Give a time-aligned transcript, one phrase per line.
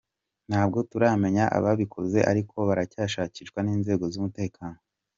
[0.49, 4.79] Ntabwo turamenya ababikoze ariko baracyashakishwa n’inzego z’umutekano.